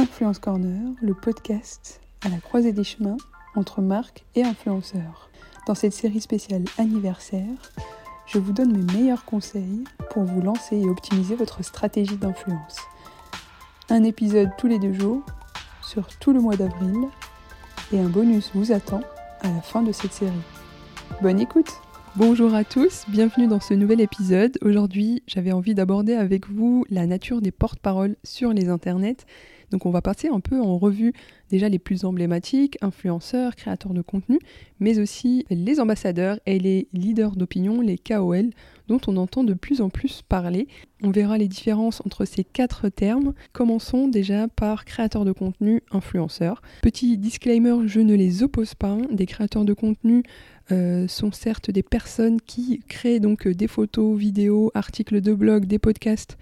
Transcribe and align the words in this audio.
Influence 0.00 0.38
Corner, 0.38 0.80
le 1.02 1.12
podcast 1.12 2.00
à 2.24 2.30
la 2.30 2.38
croisée 2.38 2.72
des 2.72 2.84
chemins 2.84 3.18
entre 3.54 3.82
marques 3.82 4.24
et 4.34 4.42
influenceurs. 4.42 5.28
Dans 5.66 5.74
cette 5.74 5.92
série 5.92 6.22
spéciale 6.22 6.64
anniversaire, 6.78 7.70
je 8.26 8.38
vous 8.38 8.54
donne 8.54 8.74
mes 8.74 8.94
meilleurs 8.94 9.26
conseils 9.26 9.84
pour 10.08 10.24
vous 10.24 10.40
lancer 10.40 10.78
et 10.78 10.88
optimiser 10.88 11.34
votre 11.34 11.62
stratégie 11.62 12.16
d'influence. 12.16 12.78
Un 13.90 14.02
épisode 14.04 14.48
tous 14.56 14.68
les 14.68 14.78
deux 14.78 14.94
jours 14.94 15.22
sur 15.82 16.06
tout 16.18 16.32
le 16.32 16.40
mois 16.40 16.56
d'avril 16.56 16.96
et 17.92 18.00
un 18.00 18.08
bonus 18.08 18.52
vous 18.54 18.72
attend 18.72 19.02
à 19.42 19.48
la 19.48 19.60
fin 19.60 19.82
de 19.82 19.92
cette 19.92 20.14
série. 20.14 20.32
Bonne 21.20 21.40
écoute 21.40 21.78
Bonjour 22.16 22.54
à 22.54 22.64
tous, 22.64 23.04
bienvenue 23.06 23.46
dans 23.46 23.60
ce 23.60 23.72
nouvel 23.72 24.00
épisode. 24.00 24.58
Aujourd'hui, 24.62 25.22
j'avais 25.28 25.52
envie 25.52 25.74
d'aborder 25.74 26.14
avec 26.14 26.48
vous 26.48 26.84
la 26.90 27.06
nature 27.06 27.40
des 27.40 27.52
porte-paroles 27.52 28.16
sur 28.24 28.52
les 28.52 28.68
internets 28.68 29.24
donc 29.70 29.86
on 29.86 29.90
va 29.90 30.02
passer 30.02 30.28
un 30.28 30.40
peu 30.40 30.60
en 30.60 30.78
revue 30.78 31.12
déjà 31.50 31.68
les 31.68 31.78
plus 31.78 32.04
emblématiques, 32.04 32.78
influenceurs, 32.80 33.56
créateurs 33.56 33.92
de 33.92 34.02
contenu, 34.02 34.38
mais 34.78 34.98
aussi 34.98 35.44
les 35.50 35.80
ambassadeurs 35.80 36.38
et 36.46 36.58
les 36.58 36.88
leaders 36.92 37.36
d'opinion, 37.36 37.80
les 37.80 37.98
KOL, 37.98 38.50
dont 38.88 39.00
on 39.06 39.16
entend 39.16 39.44
de 39.44 39.54
plus 39.54 39.80
en 39.80 39.88
plus 39.88 40.22
parler. 40.22 40.68
On 41.02 41.10
verra 41.10 41.38
les 41.38 41.48
différences 41.48 42.02
entre 42.04 42.24
ces 42.24 42.44
quatre 42.44 42.88
termes. 42.88 43.34
Commençons 43.52 44.08
déjà 44.08 44.48
par 44.48 44.84
créateurs 44.84 45.24
de 45.24 45.32
contenu, 45.32 45.82
influenceurs. 45.90 46.62
Petit 46.82 47.16
disclaimer, 47.18 47.86
je 47.86 48.00
ne 48.00 48.14
les 48.14 48.42
oppose 48.42 48.74
pas. 48.74 48.96
Des 49.10 49.26
créateurs 49.26 49.64
de 49.64 49.72
contenu 49.72 50.22
euh, 50.72 51.08
sont 51.08 51.32
certes 51.32 51.70
des 51.70 51.82
personnes 51.82 52.40
qui 52.40 52.80
créent 52.88 53.20
donc 53.20 53.46
des 53.46 53.68
photos, 53.68 54.18
vidéos, 54.18 54.70
articles 54.74 55.20
de 55.20 55.34
blog, 55.34 55.66
des 55.66 55.78
podcasts 55.78 56.36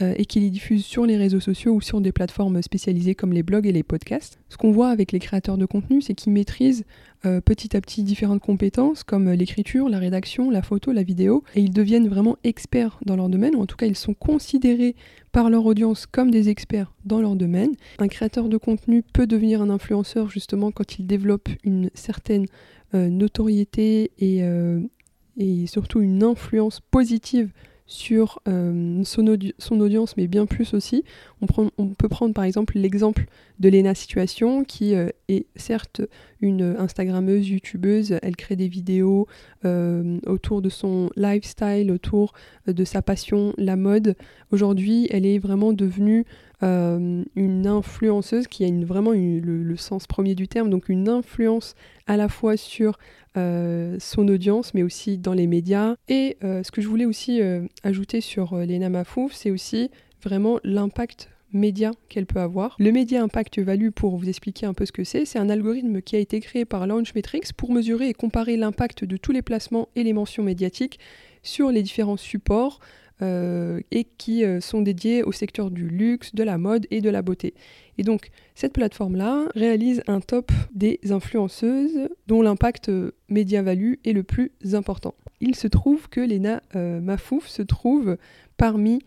euh, 0.00 0.14
et 0.16 0.24
qui 0.24 0.40
les 0.40 0.48
diffusent 0.48 0.86
sur 0.86 1.04
les 1.04 1.18
réseaux 1.18 1.38
sociaux 1.38 1.74
ou 1.74 1.82
sur 1.82 2.00
des 2.00 2.12
plateformes 2.12 2.62
spécialisées 2.62 3.14
comme 3.14 3.34
les 3.34 3.42
blogs 3.42 3.66
et 3.66 3.72
les 3.72 3.82
podcasts. 3.82 4.38
Ce 4.48 4.56
qu'on 4.56 4.72
voit 4.72 4.88
avec 4.88 5.12
les 5.12 5.18
créateurs 5.18 5.58
de 5.58 5.66
contenu, 5.66 6.00
c'est 6.00 6.14
qu'ils 6.14 6.32
maîtrisent 6.32 6.84
euh, 7.26 7.42
petit 7.42 7.76
à 7.76 7.80
petit 7.82 8.02
différentes 8.02 8.40
compétences 8.40 9.04
comme 9.04 9.30
l'écriture, 9.30 9.90
la 9.90 9.98
rédaction, 9.98 10.50
la 10.50 10.62
photo, 10.62 10.92
la 10.92 11.02
vidéo, 11.02 11.44
et 11.54 11.60
ils 11.60 11.72
deviennent 11.72 12.08
vraiment 12.08 12.38
experts 12.42 12.98
dans 13.04 13.16
leur 13.16 13.28
domaine, 13.28 13.54
ou 13.54 13.60
en 13.60 13.66
tout 13.66 13.76
cas 13.76 13.84
ils 13.84 13.96
sont 13.96 14.14
considérés 14.14 14.96
par 15.30 15.50
leur 15.50 15.66
audience 15.66 16.06
comme 16.06 16.30
des 16.30 16.48
experts 16.48 16.92
dans 17.04 17.20
leur 17.20 17.36
domaine. 17.36 17.72
Un 17.98 18.08
créateur 18.08 18.48
de 18.48 18.56
contenu 18.56 19.02
peut 19.02 19.26
devenir 19.26 19.60
un 19.60 19.68
influenceur 19.68 20.30
justement 20.30 20.70
quand 20.70 20.98
il 20.98 21.06
développe 21.06 21.50
une 21.64 21.90
certaine 21.92 22.46
euh, 22.94 23.10
notoriété 23.10 24.10
et 24.18 25.66
surtout 25.66 26.00
une 26.00 26.22
influence 26.22 26.80
positive 26.80 27.50
sur 27.92 28.40
euh, 28.48 29.02
son, 29.04 29.80
audience, 29.80 30.16
mais 30.16 30.26
bien 30.26 30.46
plus 30.46 30.74
aussi. 30.74 31.04
On 31.40 31.88
peut 31.88 32.08
prendre 32.08 32.34
par 32.34 32.44
exemple 32.44 32.78
l'exemple 32.78 33.26
de 33.60 33.68
Lena 33.68 33.94
Situation, 33.94 34.64
qui 34.64 34.94
euh, 34.94 35.10
est 35.28 35.46
certes 35.56 36.00
une 36.40 36.62
Instagrammeuse, 36.78 37.48
YouTubeuse. 37.48 38.18
Elle 38.22 38.36
crée 38.36 38.56
des 38.56 38.68
vidéos 38.68 39.26
euh, 39.64 40.18
autour 40.26 40.62
de 40.62 40.68
son 40.68 41.10
lifestyle, 41.16 41.92
autour 41.92 42.32
de 42.66 42.84
sa 42.84 43.02
passion, 43.02 43.52
la 43.58 43.76
mode. 43.76 44.16
Aujourd'hui, 44.50 45.06
elle 45.10 45.26
est 45.26 45.38
vraiment 45.38 45.72
devenue 45.72 46.24
une 46.62 47.66
influenceuse 47.66 48.46
qui 48.46 48.64
a 48.64 48.84
vraiment 48.84 49.12
le, 49.12 49.76
sens 49.76 50.06
premier 50.06 50.34
du 50.34 50.48
terme, 50.48 50.70
donc 50.70 50.88
une 50.88 51.08
influence 51.08 51.74
à 52.06 52.16
la 52.16 52.28
fois 52.28 52.56
sur 52.56 52.98
euh, 53.36 53.96
son 53.98 54.28
audience, 54.28 54.74
mais 54.74 54.82
aussi 54.82 55.18
dans 55.18 55.32
les 55.32 55.46
médias. 55.46 55.96
Et 56.08 56.36
euh, 56.44 56.62
ce 56.62 56.70
que 56.70 56.80
je 56.80 56.88
voulais 56.88 57.06
aussi 57.06 57.40
euh, 57.40 57.66
ajouter 57.82 58.20
sur 58.20 58.54
Lena 58.56 58.88
Mafouf, 58.88 59.32
c'est 59.32 59.50
aussi 59.50 59.90
vraiment 60.22 60.60
l'impact 60.64 61.30
média 61.52 61.90
qu'elle 62.08 62.26
peut 62.26 62.40
avoir. 62.40 62.76
Le 62.78 62.92
média 62.92 63.22
impact 63.22 63.58
value, 63.58 63.90
pour 63.90 64.16
vous 64.16 64.28
expliquer 64.28 64.66
un 64.66 64.74
peu 64.74 64.86
ce 64.86 64.92
que 64.92 65.04
c'est, 65.04 65.24
c'est 65.24 65.38
un 65.38 65.50
algorithme 65.50 66.00
qui 66.00 66.16
a 66.16 66.18
été 66.18 66.40
créé 66.40 66.64
par 66.64 66.86
Launchmetrics 66.86 67.52
pour 67.54 67.72
mesurer 67.72 68.08
et 68.08 68.14
comparer 68.14 68.56
l'impact 68.56 69.04
de 69.04 69.16
tous 69.16 69.32
les 69.32 69.42
placements 69.42 69.88
et 69.96 70.02
les 70.02 70.12
mentions 70.12 70.42
médiatiques 70.42 70.98
sur 71.42 71.70
les 71.70 71.82
différents 71.82 72.16
supports 72.16 72.80
euh, 73.22 73.78
et 73.92 74.02
qui 74.02 74.44
euh, 74.44 74.60
sont 74.60 74.82
dédiés 74.82 75.22
au 75.22 75.30
secteur 75.30 75.70
du 75.70 75.86
luxe, 75.86 76.34
de 76.34 76.42
la 76.42 76.58
mode 76.58 76.88
et 76.90 77.00
de 77.00 77.08
la 77.08 77.22
beauté. 77.22 77.54
Et 77.96 78.02
donc, 78.02 78.30
cette 78.56 78.72
plateforme-là 78.72 79.44
réalise 79.54 80.02
un 80.08 80.20
top 80.20 80.50
des 80.74 80.98
influenceuses 81.10 82.08
dont 82.26 82.42
l'impact 82.42 82.88
euh, 82.88 83.12
média-value 83.28 83.94
est 84.04 84.12
le 84.12 84.24
plus 84.24 84.50
important. 84.72 85.14
Il 85.40 85.54
se 85.54 85.68
trouve 85.68 86.08
que 86.08 86.20
Lena 86.20 86.62
Mafouf 86.74 87.46
se 87.48 87.62
trouve 87.62 88.16
parmi 88.56 89.00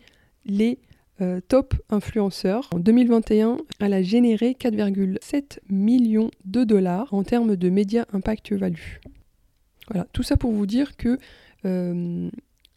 les 0.44 0.78
top 1.48 1.74
influenceurs. 1.88 2.68
En 2.74 2.78
2021, 2.78 3.56
elle 3.80 3.94
a 3.94 4.02
généré 4.02 4.54
4,7 4.58 5.60
millions 5.70 6.30
de 6.44 6.64
dollars 6.64 7.14
en 7.14 7.22
termes 7.22 7.56
de 7.56 7.70
média 7.70 8.06
impact 8.12 8.52
value. 8.52 8.98
Voilà, 9.88 10.06
tout 10.12 10.22
ça 10.22 10.36
pour 10.36 10.52
vous 10.52 10.66
dire 10.66 10.98
que 10.98 11.18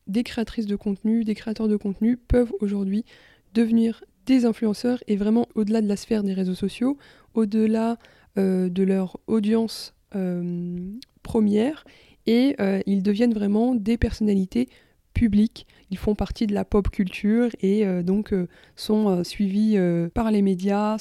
des 0.09 0.24
créatrices 0.24 0.66
de 0.66 0.75
contenu, 0.75 1.24
des 1.24 1.36
créateurs 1.36 1.68
de 1.68 1.78
contenu 1.78 2.18
peuvent 2.18 2.52
aujourd'hui 2.59 3.06
devenir 3.53 4.03
des 4.25 4.46
influenceurs 4.46 5.03
et 5.08 5.16
vraiment 5.16 5.47
au-delà 5.56 5.81
de 5.81 5.88
la 5.88 5.96
sphère 5.96 6.24
des 6.24 6.34
réseaux 6.34 6.56
sociaux, 6.56 6.97
au-delà 7.34 7.97
euh, 8.38 8.70
de 8.70 8.84
leur 8.84 9.18
audience 9.28 9.94
euh, 10.16 10.78
première 11.24 11.84
et 12.28 12.56
euh, 12.59 12.81
ils 12.86 13.02
deviennent 13.02 13.34
vraiment 13.34 13.75
des 13.75 13.97
personnalités 13.97 14.70
publiques. 15.14 15.66
Ils 15.90 15.97
font 15.97 16.16
partie 16.16 16.47
de 16.47 16.53
la 16.53 16.66
pop 16.66 16.90
culture 16.90 17.50
et 17.62 17.84
donc 18.03 18.34
sont 18.76 19.24
suivis 19.24 19.78
par 20.14 20.31
les 20.31 20.41
médias. 20.41 20.97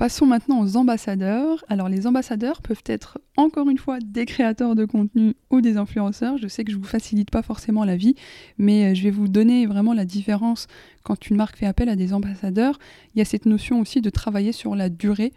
Passons 0.00 0.24
maintenant 0.24 0.62
aux 0.62 0.78
ambassadeurs. 0.78 1.62
Alors 1.68 1.90
les 1.90 2.06
ambassadeurs 2.06 2.62
peuvent 2.62 2.82
être 2.86 3.18
encore 3.36 3.68
une 3.68 3.76
fois 3.76 3.98
des 4.02 4.24
créateurs 4.24 4.74
de 4.74 4.86
contenu 4.86 5.34
ou 5.50 5.60
des 5.60 5.76
influenceurs. 5.76 6.38
Je 6.38 6.48
sais 6.48 6.64
que 6.64 6.72
je 6.72 6.78
ne 6.78 6.80
vous 6.80 6.88
facilite 6.88 7.30
pas 7.30 7.42
forcément 7.42 7.84
la 7.84 7.98
vie, 7.98 8.14
mais 8.56 8.86
euh, 8.86 8.94
je 8.94 9.02
vais 9.02 9.10
vous 9.10 9.28
donner 9.28 9.66
vraiment 9.66 9.92
la 9.92 10.06
différence 10.06 10.68
quand 11.02 11.28
une 11.28 11.36
marque 11.36 11.58
fait 11.58 11.66
appel 11.66 11.90
à 11.90 11.96
des 11.96 12.14
ambassadeurs. 12.14 12.78
Il 13.14 13.18
y 13.18 13.20
a 13.20 13.26
cette 13.26 13.44
notion 13.44 13.78
aussi 13.78 14.00
de 14.00 14.08
travailler 14.08 14.52
sur 14.52 14.74
la 14.74 14.88
durée. 14.88 15.34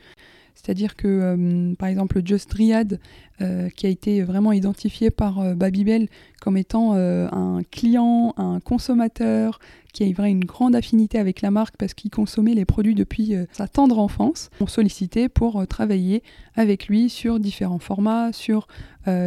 C'est-à-dire 0.56 0.96
que, 0.96 1.08
euh, 1.10 1.76
par 1.76 1.90
exemple, 1.90 2.22
Just 2.24 2.50
Dryad, 2.52 3.02
euh, 3.42 3.70
qui 3.70 3.88
a 3.88 3.90
été 3.90 4.22
vraiment 4.22 4.52
identifié 4.52 5.10
par 5.10 5.40
euh, 5.40 5.56
Babybel 5.56 6.08
comme 6.40 6.58
étant 6.58 6.92
un 6.94 7.64
client, 7.72 8.34
un 8.36 8.60
consommateur, 8.60 9.60
qui 9.94 10.04
avait 10.04 10.30
une 10.30 10.44
grande 10.44 10.76
affinité 10.76 11.18
avec 11.18 11.42
la 11.42 11.52
marque 11.52 11.78
parce 11.78 11.94
qu'il 11.94 12.12
consommait 12.12 12.54
les 12.54 12.66
produits 12.66 12.96
depuis 12.96 13.34
sa 13.54 13.70
tendre 13.70 13.98
enfance, 13.98 14.50
on 14.60 14.68
sollicitait 14.68 15.30
pour 15.30 15.66
travailler 15.68 16.22
avec 16.56 16.88
lui 16.88 17.08
sur 17.10 17.40
différents 17.40 17.80
formats, 17.80 18.34
sur 18.34 18.68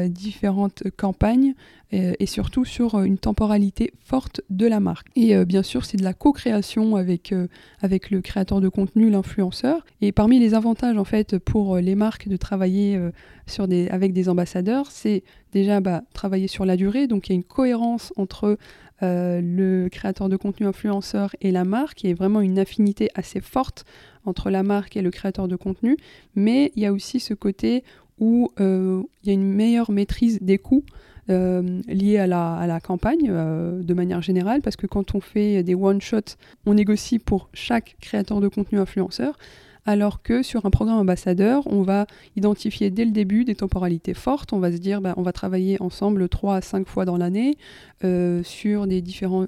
différentes 0.08 0.82
campagnes 0.98 1.54
et 1.92 2.26
surtout 2.26 2.66
sur 2.66 3.00
une 3.00 3.16
temporalité 3.16 3.94
forte 4.04 4.42
de 4.50 4.66
la 4.66 4.80
marque. 4.80 5.06
Et 5.16 5.42
bien 5.46 5.62
sûr, 5.62 5.86
c'est 5.86 5.96
de 5.96 6.04
la 6.04 6.12
co-création 6.12 6.96
avec, 6.96 7.32
avec 7.80 8.10
le 8.10 8.20
créateur 8.20 8.60
de 8.60 8.68
contenu, 8.68 9.08
l'influenceur. 9.08 9.86
Et 10.02 10.12
parmi 10.12 10.38
les 10.38 10.52
avantages 10.52 10.98
en 10.98 11.04
fait 11.04 11.38
pour 11.38 11.78
les 11.78 11.94
marques 11.94 12.28
de 12.28 12.36
travailler 12.36 13.00
sur 13.46 13.68
des, 13.68 13.88
avec 13.96 14.12
des 14.12 14.28
ambassadeurs, 14.28 14.90
c'est 14.90 15.24
déjà 15.52 15.80
bah, 15.80 16.02
travailler 16.12 16.46
sur 16.46 16.64
la 16.64 16.76
durée, 16.76 17.06
donc 17.06 17.28
il 17.28 17.32
y 17.32 17.34
a 17.34 17.36
une 17.36 17.44
cohérence 17.44 18.12
entre 18.16 18.58
euh, 19.02 19.40
le 19.42 19.88
créateur 19.88 20.28
de 20.28 20.36
contenu 20.36 20.66
influenceur 20.66 21.34
et 21.40 21.50
la 21.50 21.64
marque, 21.64 22.04
il 22.04 22.10
y 22.10 22.14
vraiment 22.14 22.40
une 22.40 22.58
affinité 22.58 23.08
assez 23.14 23.40
forte 23.40 23.84
entre 24.24 24.50
la 24.50 24.62
marque 24.62 24.96
et 24.96 25.02
le 25.02 25.10
créateur 25.10 25.48
de 25.48 25.56
contenu, 25.56 25.96
mais 26.34 26.72
il 26.76 26.82
y 26.82 26.86
a 26.86 26.92
aussi 26.92 27.18
ce 27.18 27.34
côté 27.34 27.84
où 28.18 28.50
euh, 28.60 29.02
il 29.22 29.28
y 29.28 29.30
a 29.30 29.34
une 29.34 29.52
meilleure 29.52 29.90
maîtrise 29.90 30.38
des 30.40 30.58
coûts. 30.58 30.84
Euh, 31.28 31.80
liés 31.88 32.18
à 32.18 32.28
la, 32.28 32.54
à 32.54 32.68
la 32.68 32.78
campagne 32.78 33.26
de 33.26 33.94
manière 33.94 34.22
générale, 34.22 34.62
parce 34.62 34.76
que 34.76 34.86
quand 34.86 35.16
on 35.16 35.20
fait 35.20 35.64
des 35.64 35.74
one-shots, 35.74 36.36
on 36.66 36.74
négocie 36.74 37.18
pour 37.18 37.48
chaque 37.52 37.96
créateur 38.00 38.40
de 38.40 38.46
contenu 38.46 38.78
influenceur, 38.78 39.36
alors 39.86 40.20
que 40.20 40.42
sur 40.42 40.66
un 40.66 40.70
programme 40.70 40.98
ambassadeur, 40.98 41.62
on 41.66 41.82
va 41.82 42.06
identifier 42.34 42.90
dès 42.90 43.04
le 43.04 43.12
début 43.12 43.44
des 43.44 43.54
temporalités 43.54 44.14
fortes, 44.14 44.52
on 44.52 44.58
va 44.58 44.72
se 44.72 44.78
dire 44.78 45.00
bah, 45.00 45.14
on 45.16 45.22
va 45.22 45.32
travailler 45.32 45.80
ensemble 45.80 46.28
3 46.28 46.56
à 46.56 46.60
5 46.60 46.88
fois 46.88 47.04
dans 47.04 47.16
l'année 47.16 47.56
euh, 48.04 48.42
sur, 48.42 48.86
différents, 48.88 49.46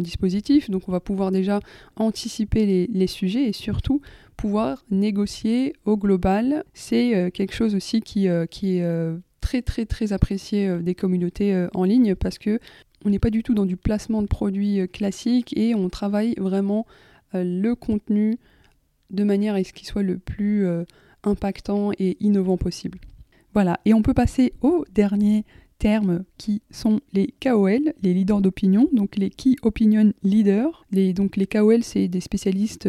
dispositifs, 0.00 0.70
donc 0.70 0.88
on 0.88 0.92
va 0.92 1.00
pouvoir 1.00 1.32
déjà 1.32 1.58
anticiper 1.96 2.86
les, 2.88 3.06
sujets 3.06 3.44
et 3.44 3.52
surtout 3.52 4.00
pouvoir 4.36 4.84
négocier 4.90 5.74
au 5.84 5.96
global. 5.96 6.64
C'est 6.72 7.16
euh, 7.16 7.30
quelque 7.30 7.54
chose 7.54 7.74
aussi 7.74 8.00
qui, 8.00 8.28
euh, 8.28 8.46
est 8.62 9.20
très 9.40 9.62
très 9.62 9.84
très 9.84 10.12
apprécié 10.12 10.78
des 10.80 10.94
communautés 10.94 11.68
en 11.72 11.84
ligne 11.84 12.16
parce 12.16 12.36
que 12.38 12.58
on 13.04 13.10
n'est 13.10 13.20
pas 13.20 13.30
du 13.30 13.44
tout 13.44 13.54
dans 13.54 13.66
du 13.66 13.76
placement 13.76 14.22
de 14.22 14.26
produits 14.26 14.88
classiques 14.88 15.56
et 15.56 15.76
on 15.76 15.88
travaille 15.88 16.34
vraiment 16.36 16.84
le 17.32 17.74
contenu, 17.74 18.38
de 19.10 19.24
manière 19.24 19.54
à 19.54 19.64
ce 19.64 19.72
qu'il 19.72 19.86
soit 19.86 20.02
le 20.02 20.18
plus 20.18 20.66
euh, 20.66 20.84
impactant 21.22 21.90
et 21.98 22.16
innovant 22.20 22.56
possible. 22.56 22.98
Voilà, 23.54 23.80
et 23.84 23.94
on 23.94 24.02
peut 24.02 24.14
passer 24.14 24.52
au 24.60 24.84
dernier 24.92 25.44
terme 25.78 26.24
qui 26.38 26.62
sont 26.70 27.00
les 27.12 27.34
KOL, 27.42 27.92
les 28.02 28.14
leaders 28.14 28.40
d'opinion, 28.40 28.88
donc 28.92 29.16
les 29.16 29.30
Key 29.30 29.56
Opinion 29.62 30.12
Leaders. 30.22 30.86
Les, 30.90 31.12
donc 31.12 31.36
les 31.36 31.46
KOL, 31.46 31.82
c'est 31.82 32.08
des 32.08 32.20
spécialistes 32.20 32.88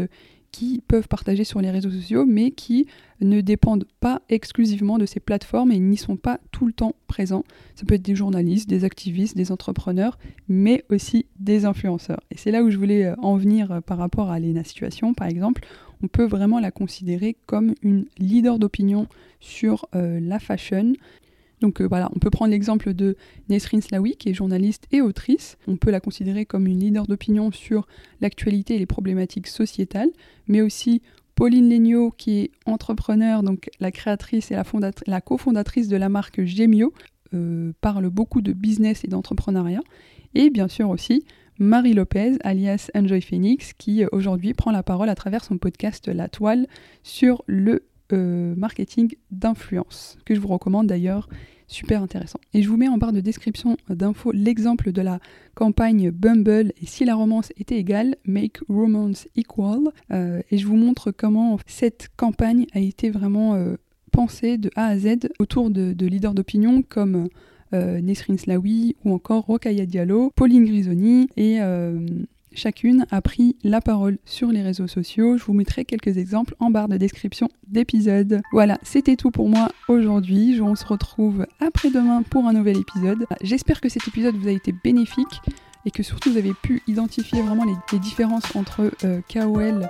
qui 0.52 0.82
peuvent 0.88 1.08
partager 1.08 1.44
sur 1.44 1.62
les 1.62 1.70
réseaux 1.70 1.92
sociaux, 1.92 2.26
mais 2.26 2.52
qui 2.52 2.88
ne 3.22 3.42
dépendent 3.42 3.86
pas 4.00 4.22
exclusivement 4.30 4.98
de 4.98 5.06
ces 5.06 5.20
plateformes 5.20 5.72
et 5.72 5.80
n'y 5.80 5.98
sont 5.98 6.16
pas 6.16 6.40
tout 6.52 6.66
le 6.66 6.74
temps 6.74 6.96
présents. 7.08 7.44
Ça 7.76 7.86
peut 7.86 7.96
être 7.96 8.02
des 8.02 8.16
journalistes, 8.16 8.70
des 8.70 8.84
activistes, 8.84 9.36
des 9.36 9.52
entrepreneurs, 9.52 10.18
mais 10.48 10.84
aussi 10.90 11.26
des 11.40 11.66
influenceurs. 11.66 12.22
Et 12.32 12.38
c'est 12.38 12.52
là 12.52 12.64
où 12.64 12.70
je 12.70 12.78
voulais 12.78 13.06
euh, 13.06 13.16
en 13.20 13.38
venir 13.38 13.72
euh, 13.72 13.82
par 13.82 13.98
rapport 13.98 14.32
à 14.32 14.40
Lena 14.40 14.64
Situation, 14.64 15.14
par 15.14 15.28
exemple. 15.28 15.64
On 16.04 16.08
peut 16.08 16.26
vraiment 16.26 16.60
la 16.60 16.72
considérer 16.72 17.38
comme 17.46 17.74
une 17.82 18.06
leader 18.18 18.60
d'opinion 18.60 19.08
sur 19.40 19.88
euh, 19.96 20.20
la 20.20 20.40
fashion. 20.40 20.94
Donc 21.60 21.82
voilà, 21.82 22.10
on 22.16 22.20
peut 22.20 22.30
prendre 22.30 22.52
l'exemple 22.52 22.94
de 22.94 23.18
Nesrin 23.50 23.82
Slawi, 23.82 24.16
qui 24.16 24.30
est 24.30 24.34
journaliste 24.34 24.86
et 24.92 25.02
autrice. 25.02 25.58
On 25.68 25.76
peut 25.76 25.90
la 25.90 26.00
considérer 26.00 26.46
comme 26.46 26.68
une 26.68 26.80
leader 26.80 27.08
d'opinion 27.08 27.52
sur 27.52 27.88
l'actualité 28.22 28.76
et 28.76 28.80
les 28.80 28.86
problématiques 28.86 29.48
sociétales, 29.48 30.12
mais 30.48 30.62
aussi 30.62 31.02
Pauline 31.34 31.70
Legnaud, 31.70 32.12
qui 32.12 32.40
est 32.40 32.52
entrepreneur, 32.66 33.44
donc 33.44 33.70
la 33.80 33.92
créatrice 33.92 34.52
et 34.52 34.56
la, 34.56 34.64
la 35.06 35.22
cofondatrice 35.22 35.88
de 35.88 35.96
la 35.96 36.10
marque 36.10 36.44
Gemio, 36.44 36.94
euh, 37.34 37.74
parle 37.82 38.10
beaucoup 38.10 38.42
de 38.42 38.54
business 38.54 39.04
et 39.04 39.08
d'entrepreneuriat. 39.08 39.82
Et 40.34 40.50
bien 40.50 40.68
sûr 40.68 40.90
aussi 40.90 41.26
Marie 41.60 41.94
Lopez, 41.94 42.38
alias 42.44 42.92
Enjoy 42.94 43.22
Phoenix, 43.22 43.74
qui 43.74 44.04
euh, 44.04 44.08
aujourd'hui 44.12 44.54
prend 44.54 44.72
la 44.72 44.84
parole 44.84 45.10
à 45.10 45.16
travers 45.16 45.44
son 45.44 45.58
podcast 45.58 46.08
La 46.08 46.30
Toile 46.30 46.68
sur 47.02 47.44
le 47.48 47.84
euh, 48.14 48.54
marketing 48.56 49.16
d'influence, 49.32 50.20
que 50.24 50.36
je 50.36 50.40
vous 50.40 50.50
recommande 50.50 50.88
d'ailleurs 50.88 51.28
super 51.68 52.04
intéressant. 52.04 52.40
Et 52.54 52.62
je 52.62 52.70
vous 52.70 52.78
mets 52.78 52.88
en 52.88 52.98
barre 52.98 53.12
de 53.12 53.22
description 53.22 53.76
d'infos 53.90 54.32
l'exemple 54.32 54.92
de 54.92 55.02
la 55.02 55.20
campagne 55.56 56.12
Bumble 56.12 56.74
et 56.82 56.86
si 56.86 57.06
la 57.06 57.16
romance 57.16 57.52
était 57.58 57.78
égale, 57.78 58.16
Make 58.24 58.60
Romance 58.70 59.28
Equal. 59.36 59.80
Euh, 60.12 60.42
et 60.52 60.60
je 60.60 60.68
vous 60.68 60.78
montre 60.78 61.12
comment 61.12 61.58
cette 61.66 62.10
campagne 62.16 62.68
a 62.74 62.80
été 62.80 63.10
vraiment 63.10 63.76
pensée 64.12 64.58
de 64.58 64.70
A 64.76 64.88
à 64.88 64.98
Z 64.98 65.30
autour 65.40 65.70
de, 65.70 66.06
leaders 66.06 66.34
d'opinion 66.34 66.84
comme 66.84 67.28
Nesrin 67.74 68.38
Slawi 68.38 68.96
ou 69.04 69.14
encore 69.14 69.46
Rokaya 69.46 69.86
Diallo, 69.86 70.32
Pauline 70.36 70.66
Grisoni 70.66 71.30
et 71.38 71.60
Chacune 72.58 73.06
a 73.12 73.22
pris 73.22 73.56
la 73.64 73.82
parole 73.82 74.18
sur 74.26 74.48
les 74.48 74.64
réseaux 74.64 74.88
sociaux. 74.88 75.38
Je 75.38 75.44
vous 75.44 75.54
mettrai 75.54 75.86
quelques 75.86 76.18
exemples 76.18 76.56
en 76.60 76.72
barre 76.72 76.88
de 76.88 76.98
description 76.98 77.50
d'épisode. 77.68 78.42
Voilà, 78.52 78.80
c'était 78.82 79.16
tout 79.16 79.30
pour 79.30 79.48
moi 79.48 79.70
aujourd'hui. 79.88 80.60
On 80.60 80.74
se 80.74 80.84
retrouve 80.84 81.46
après-demain 81.60 82.24
pour 82.24 82.48
un 82.48 82.54
nouvel 82.54 82.78
épisode. 82.78 83.28
J'espère 83.44 83.80
que 83.80 83.90
cet 83.90 84.08
épisode 84.08 84.36
vous 84.36 84.48
a 84.48 84.52
été 84.52 84.74
bénéfique 84.84 85.42
et 85.86 85.92
que 85.92 86.02
surtout 86.02 86.32
vous 86.32 86.38
avez 86.38 86.54
pu 86.64 86.82
identifier 86.88 87.44
vraiment 87.44 87.66
les, 87.66 88.00
différences 88.00 88.56
entre 88.56 88.92
euh, 89.04 89.22
KOL, 89.32 89.88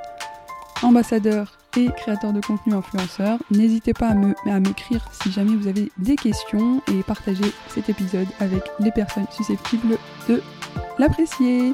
ambassadeur 0.83 1.57
créateur 1.85 2.33
de 2.33 2.41
contenu 2.41 2.73
influenceur. 2.73 3.39
N'hésitez 3.51 3.93
pas 3.93 4.09
à 4.09 4.59
m'écrire 4.59 5.05
si 5.11 5.31
jamais 5.31 5.55
vous 5.55 5.67
avez 5.67 5.91
des 5.97 6.15
questions 6.15 6.81
et 6.87 7.03
partager 7.03 7.51
cet 7.69 7.89
épisode 7.89 8.27
avec 8.39 8.63
les 8.79 8.91
personnes 8.91 9.27
susceptibles 9.31 9.97
de 10.27 10.41
l'apprécier. 10.97 11.73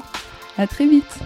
À 0.56 0.66
très 0.66 0.86
vite 0.86 1.20